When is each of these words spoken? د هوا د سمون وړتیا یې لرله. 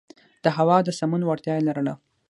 د 0.43 0.47
هوا 0.57 0.77
د 0.83 0.89
سمون 0.99 1.21
وړتیا 1.25 1.53
یې 1.57 1.65
لرله. 1.67 1.93